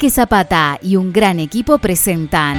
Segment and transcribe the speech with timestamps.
[0.00, 2.58] Enrique Zapata y un gran equipo presentan.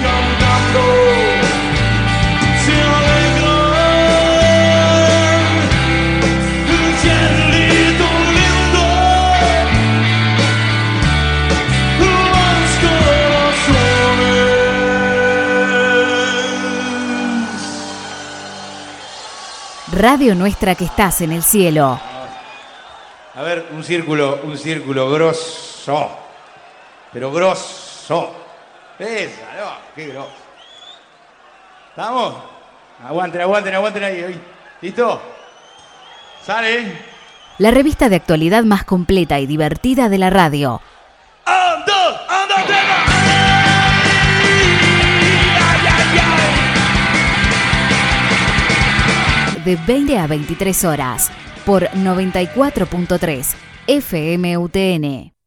[19.91, 21.99] Radio Nuestra que estás en el cielo.
[23.33, 26.30] A ver, un círculo, un círculo grosso
[27.11, 28.33] pero grosso.
[28.99, 30.31] Esa, qué grosso.
[31.89, 32.35] ¿Estamos?
[33.03, 34.41] Aguanten, aguanten, aguanten ahí.
[34.81, 35.21] ¿Listo?
[36.43, 37.11] ¿Sale?
[37.57, 40.81] La revista de actualidad más completa y divertida de la radio.
[41.45, 41.93] ¡Ando!
[42.29, 42.55] ¡Ando!
[49.65, 51.31] De 20 a 23 horas
[51.65, 53.55] por 94.3
[53.87, 55.40] FMUTN.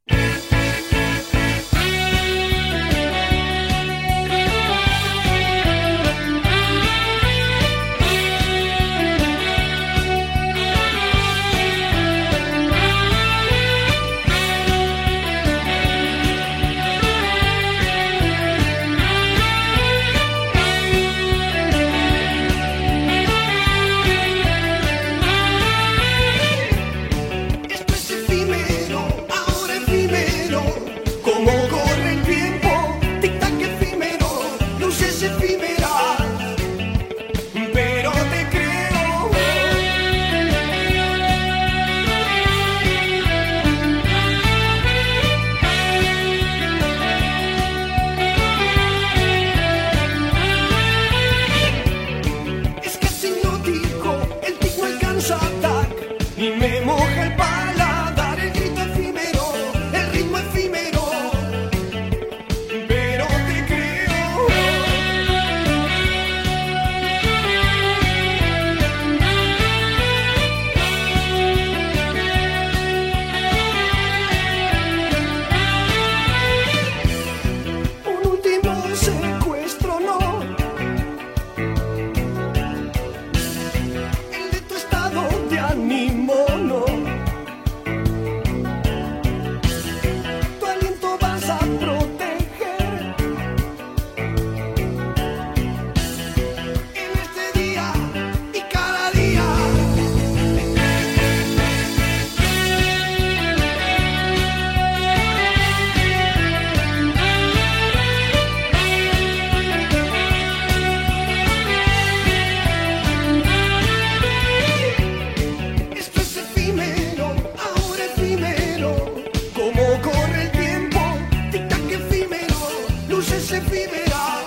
[123.86, 124.43] Baby, I.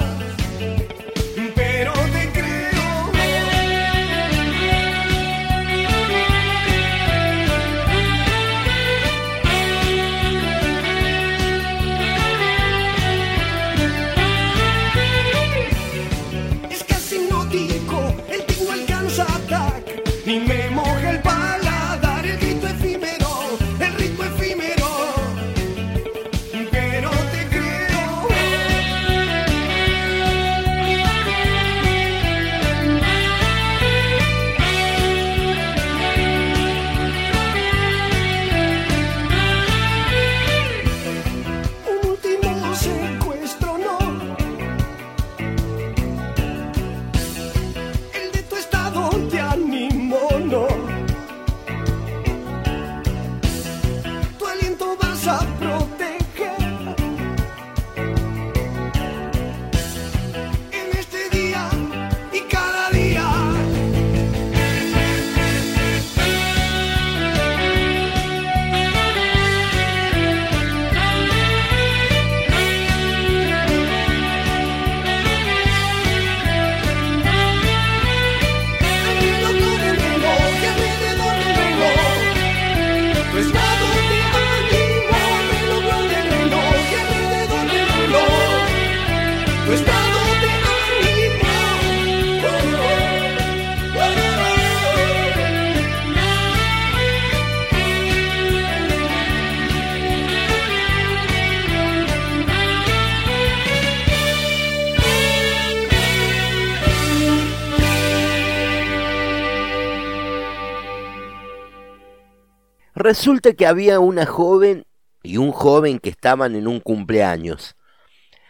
[113.00, 114.88] Resulta que había una joven
[115.22, 117.76] y un joven que estaban en un cumpleaños.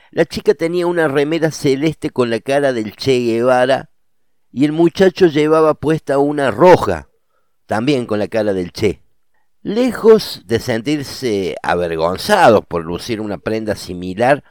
[0.09, 3.89] La chica tenía una remera celeste con la cara del Che Guevara
[4.53, 7.09] y el muchacho llevaba puesta una roja,
[7.65, 9.01] también con la cara del Che.
[9.63, 14.45] Lejos de sentirse avergonzados por lucir una prenda similar,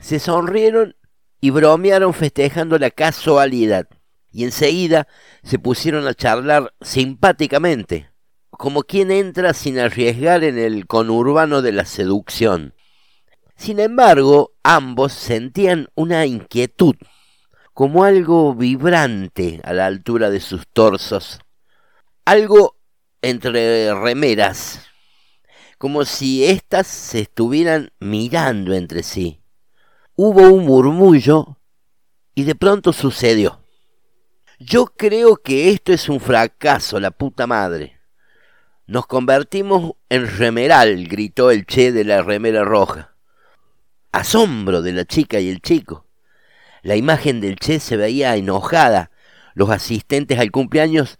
[0.00, 0.96] se sonrieron
[1.40, 3.86] y bromearon festejando la casualidad,
[4.32, 5.06] y enseguida
[5.44, 8.15] se pusieron a charlar simpáticamente
[8.56, 12.74] como quien entra sin arriesgar en el conurbano de la seducción.
[13.56, 16.96] Sin embargo, ambos sentían una inquietud,
[17.72, 21.40] como algo vibrante a la altura de sus torsos,
[22.24, 22.78] algo
[23.22, 24.86] entre remeras,
[25.78, 29.42] como si éstas se estuvieran mirando entre sí.
[30.14, 31.58] Hubo un murmullo
[32.34, 33.60] y de pronto sucedió.
[34.58, 37.95] Yo creo que esto es un fracaso, la puta madre.
[38.86, 43.14] Nos convertimos en remeral, gritó el che de la remera roja.
[44.12, 46.06] Asombro de la chica y el chico.
[46.82, 49.10] La imagen del che se veía enojada.
[49.54, 51.18] Los asistentes al cumpleaños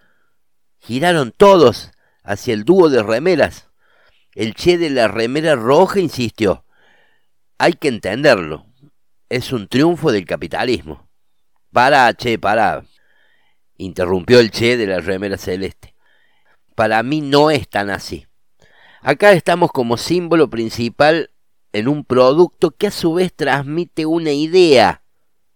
[0.79, 1.91] giraron todos
[2.23, 3.69] hacia el dúo de remeras.
[4.35, 6.65] El che de la remera roja insistió.
[7.59, 8.67] Hay que entenderlo
[9.29, 11.09] es un triunfo del capitalismo.
[11.73, 12.85] Para, che, para.
[13.77, 15.96] Interrumpió el che de la remera celeste.
[16.77, 18.27] Para mí no es tan así.
[19.01, 21.31] Acá estamos como símbolo principal
[21.73, 25.03] en un producto que a su vez transmite una idea.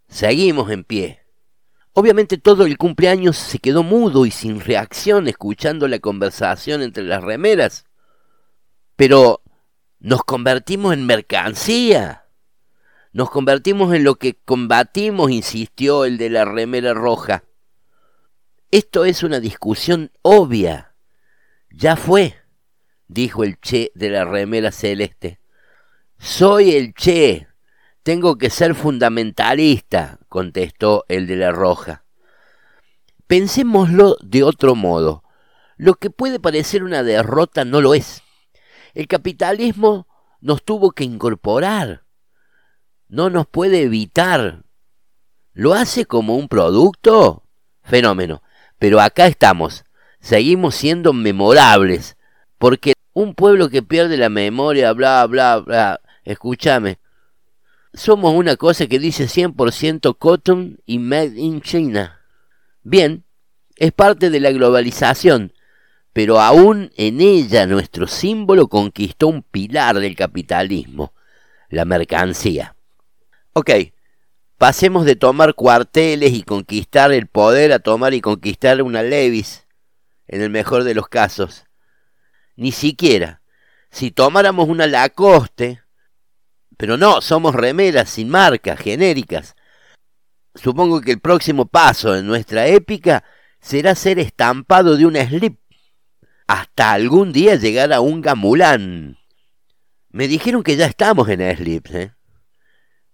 [0.09, 1.21] Seguimos en pie.
[1.93, 7.23] Obviamente todo el cumpleaños se quedó mudo y sin reacción escuchando la conversación entre las
[7.23, 7.85] remeras.
[8.97, 9.43] Pero
[9.99, 12.25] nos convertimos en mercancía.
[13.13, 17.45] Nos convertimos en lo que combatimos, insistió el de la remera roja.
[18.71, 20.90] Esto es una discusión obvia.
[21.71, 22.37] Ya fue,
[23.09, 25.41] dijo el Che de la remera celeste.
[26.19, 27.47] Soy el Che.
[28.03, 32.05] Tengo que ser fundamentalista, contestó el de la roja.
[33.27, 35.23] Pensémoslo de otro modo.
[35.77, 38.23] Lo que puede parecer una derrota no lo es.
[38.95, 40.09] El capitalismo
[40.41, 42.05] nos tuvo que incorporar
[43.11, 44.63] no nos puede evitar.
[45.53, 47.43] ¿Lo hace como un producto?
[47.83, 48.43] Fenómeno.
[48.79, 49.85] Pero acá estamos.
[50.21, 52.17] Seguimos siendo memorables.
[52.59, 56.01] Porque un pueblo que pierde la memoria, bla, bla, bla.
[56.25, 56.99] Escúchame.
[57.93, 62.21] Somos una cosa que dice 100% cotton y made in China.
[62.83, 63.25] Bien,
[63.77, 65.53] es parte de la globalización,
[66.13, 71.13] pero aún en ella nuestro símbolo conquistó un pilar del capitalismo,
[71.69, 72.77] la mercancía.
[73.55, 73.71] Ok,
[74.59, 79.65] pasemos de tomar cuarteles y conquistar el poder a tomar y conquistar una Levis,
[80.31, 81.65] en el mejor de los casos.
[82.56, 83.43] Ni siquiera.
[83.91, 85.82] Si tomáramos una Lacoste,
[86.77, 89.56] pero no, somos remeras sin marca, genéricas.
[90.55, 93.25] Supongo que el próximo paso en nuestra épica
[93.61, 95.59] será ser estampado de una slip,
[96.47, 99.19] hasta algún día llegar a un gamulán.
[100.11, 102.15] Me dijeron que ya estamos en slips, ¿eh?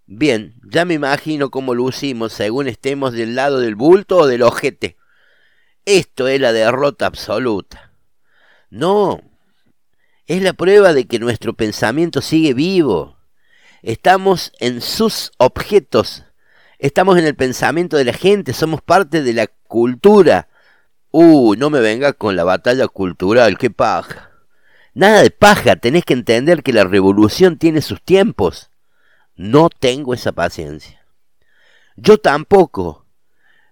[0.05, 4.97] Bien, ya me imagino cómo lucimos según estemos del lado del bulto o del ojete.
[5.87, 7.93] Esto es la derrota absoluta.
[8.69, 9.21] No,
[10.25, 13.15] es la prueba de que nuestro pensamiento sigue vivo.
[13.83, 16.25] Estamos en sus objetos,
[16.77, 20.49] estamos en el pensamiento de la gente, somos parte de la cultura.
[21.11, 24.31] Uh, no me venga con la batalla cultural, qué paja.
[24.93, 28.71] Nada de paja, tenés que entender que la revolución tiene sus tiempos.
[29.37, 31.05] No tengo esa paciencia.
[31.95, 33.06] Yo tampoco.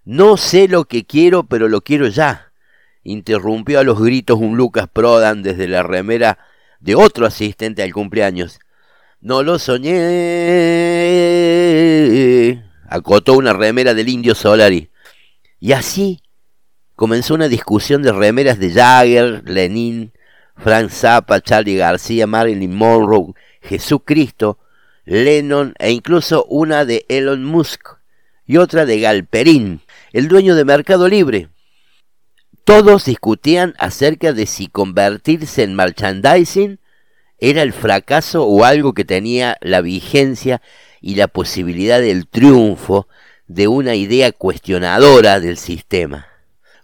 [0.06, 2.52] No sé lo que quiero, pero lo quiero ya.
[3.04, 6.38] Interrumpió a los gritos un Lucas Prodan desde la remera
[6.80, 8.60] de otro asistente al cumpleaños.
[9.20, 9.94] No lo soñé.
[12.88, 14.92] Acotó una remera del indio Solari.
[15.60, 16.22] Y así
[16.96, 20.12] comenzó una discusión de remeras de Jagger, Lenin,
[20.56, 24.60] Frank Zappa, Charlie García, Marilyn Monroe, Jesucristo,
[25.06, 27.96] Lennon e incluso una de Elon Musk
[28.46, 29.82] y otra de Galperín,
[30.16, 31.50] el dueño de Mercado Libre.
[32.64, 36.80] Todos discutían acerca de si convertirse en merchandising
[37.38, 40.62] era el fracaso o algo que tenía la vigencia
[41.02, 43.10] y la posibilidad del triunfo
[43.48, 46.28] de una idea cuestionadora del sistema.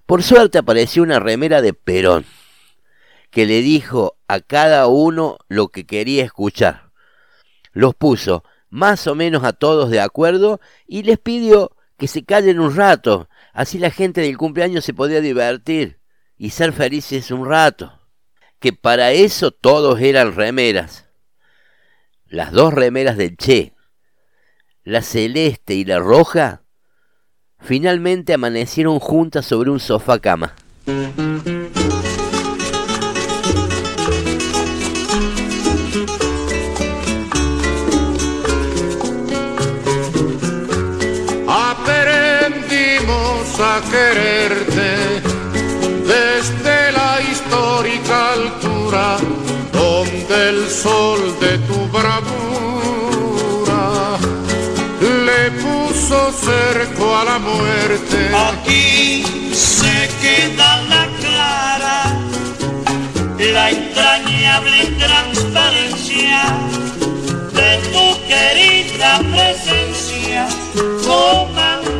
[0.05, 2.25] Por suerte apareció una remera de Perón,
[3.29, 6.91] que le dijo a cada uno lo que quería escuchar
[7.71, 11.71] los puso más o menos a todos de acuerdo y les pidió
[12.01, 15.99] que se callen un rato, así la gente del cumpleaños se podía divertir
[16.35, 17.99] y ser felices un rato.
[18.59, 21.05] que para eso todos eran remeras.
[22.25, 23.75] Las dos remeras del Che,
[24.83, 26.63] la celeste y la roja,
[27.59, 30.55] finalmente amanecieron juntas sobre un sofá cama.
[50.61, 52.17] El sol de tu bravura
[55.25, 58.17] le puso cerco a la muerte.
[58.49, 61.97] Aquí se queda la clara,
[63.39, 66.39] la entrañable transparencia
[67.59, 70.41] de tu querida presencia,
[71.07, 71.91] comandante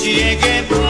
[0.00, 0.89] Che Guevara.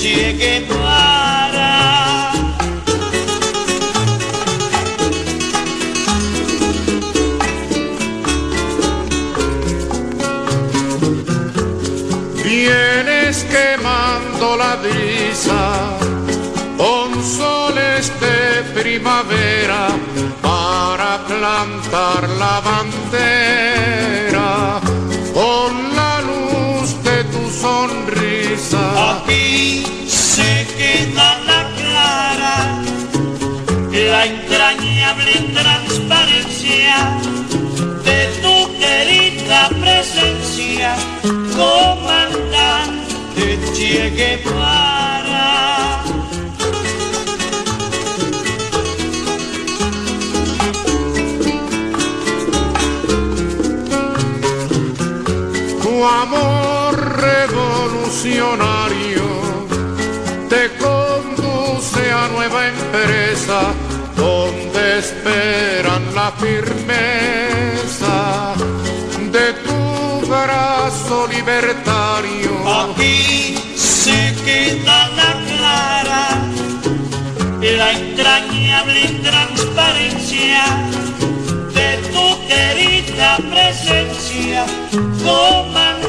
[0.00, 2.30] Che Guevara.
[12.44, 15.98] Vienes quemando la brisa
[16.76, 19.88] con soles de primavera
[20.40, 23.67] para plantar la bandera
[34.10, 37.20] la entrañable transparencia
[38.04, 40.96] de tu querida presencia,
[41.56, 43.08] comandante
[43.74, 46.02] Che Guevara.
[55.82, 59.26] Tu amor revolucionario
[60.48, 63.87] te conduce a nueva empresa
[65.08, 68.16] esperan la firmeza
[69.36, 69.80] de tu
[70.28, 72.52] brazo libertario.
[72.82, 76.24] Aquí se queda la clara,
[77.80, 80.62] la entrañable transparencia
[81.78, 84.60] de tu querida presencia,
[85.24, 86.08] comandante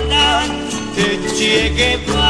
[1.38, 2.29] Che Guevara.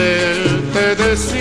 [0.00, 1.36] Fidel te decimos,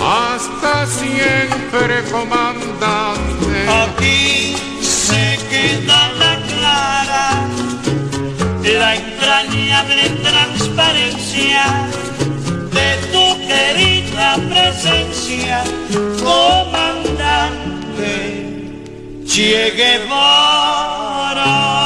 [0.00, 3.68] hasta siempre comandante.
[3.84, 7.26] Aquí se queda la clara,
[8.62, 11.62] la entrañable transparencia
[12.76, 15.56] de tu querida presencia,
[16.22, 18.12] comandante
[19.26, 21.79] Che Guevara.